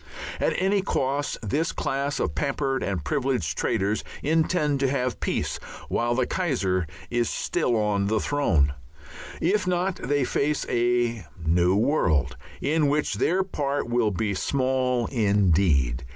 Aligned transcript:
At 0.39 0.55
any 0.59 0.81
cost 0.81 1.37
this 1.47 1.71
class 1.71 2.19
of 2.19 2.33
pampered 2.33 2.81
and 2.81 3.05
privileged 3.05 3.55
traitors 3.55 4.03
intend 4.23 4.79
to 4.79 4.89
have 4.89 5.19
peace 5.19 5.57
while 5.89 6.15
the 6.15 6.25
Kaiser 6.25 6.87
is 7.11 7.29
still 7.29 7.75
on 7.75 8.07
his 8.07 8.25
throne. 8.25 8.73
If 9.39 9.67
not 9.67 9.97
they 9.97 10.23
face 10.23 10.65
a 10.67 11.27
new 11.45 11.75
world 11.75 12.35
in 12.61 12.87
which 12.87 13.13
their 13.13 13.43
part 13.43 13.91
will 13.91 14.09
be 14.09 14.33
small 14.33 15.05
indeed. 15.05 16.03